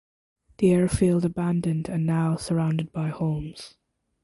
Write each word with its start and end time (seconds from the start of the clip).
The 0.57 0.71
airfield 0.73 1.25
abandoned 1.25 1.87
and 1.87 2.07
now 2.07 2.35
surrounded 2.35 2.91
by 2.91 3.09
homes. 3.09 3.75